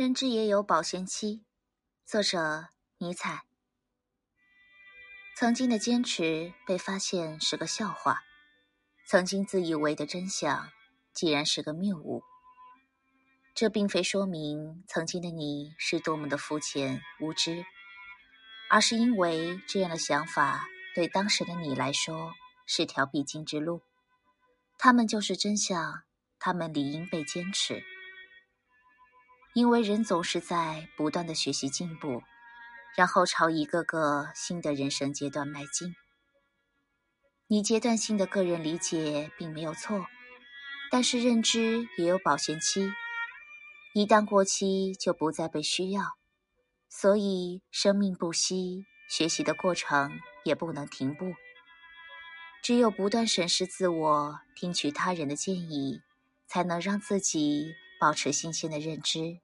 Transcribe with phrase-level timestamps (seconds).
[0.00, 1.44] 人之也有保鲜期。
[2.06, 3.44] 作者：尼采。
[5.36, 8.22] 曾经的坚持被发现是个笑话，
[9.06, 10.70] 曾经自以为的真相，
[11.12, 12.22] 竟然是个谬误。
[13.54, 17.66] 这并非说明曾经的你是多么的肤浅无知，
[18.70, 22.32] 而是因为这样的想法对当时的你来说
[22.64, 23.82] 是条必经之路。
[24.78, 26.04] 他们就是真相，
[26.38, 27.84] 他们理应被坚持。
[29.52, 32.22] 因为人总是在不断的学习进步，
[32.96, 35.94] 然后朝一个个新的人生阶段迈进。
[37.48, 40.06] 你阶段性的个人理解并没有错，
[40.90, 42.92] 但是认知也有保鲜期，
[43.92, 46.16] 一旦过期就不再被需要。
[46.88, 51.34] 所以生命不息，学习的过程也不能停步。
[52.62, 56.02] 只有不断审视自我，听取他人的建议，
[56.46, 59.40] 才能让自己保持新鲜的认知。